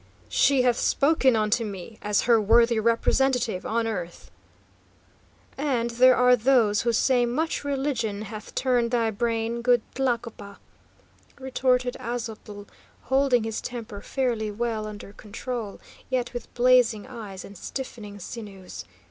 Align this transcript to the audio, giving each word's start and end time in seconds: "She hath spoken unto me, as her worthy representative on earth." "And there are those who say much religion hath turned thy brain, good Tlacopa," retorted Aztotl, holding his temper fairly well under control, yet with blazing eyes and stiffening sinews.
"She 0.29 0.63
hath 0.63 0.77
spoken 0.79 1.35
unto 1.35 1.63
me, 1.63 1.99
as 2.01 2.21
her 2.21 2.41
worthy 2.41 2.79
representative 2.79 3.67
on 3.67 3.85
earth." 3.85 4.31
"And 5.59 5.91
there 5.91 6.15
are 6.15 6.35
those 6.35 6.81
who 6.81 6.91
say 6.91 7.23
much 7.27 7.63
religion 7.63 8.23
hath 8.23 8.55
turned 8.55 8.89
thy 8.89 9.11
brain, 9.11 9.61
good 9.61 9.83
Tlacopa," 9.93 10.57
retorted 11.39 11.97
Aztotl, 11.99 12.67
holding 13.03 13.43
his 13.43 13.61
temper 13.61 14.01
fairly 14.01 14.49
well 14.49 14.87
under 14.87 15.13
control, 15.13 15.79
yet 16.09 16.33
with 16.33 16.51
blazing 16.55 17.05
eyes 17.05 17.45
and 17.45 17.55
stiffening 17.55 18.17
sinews. 18.17 18.85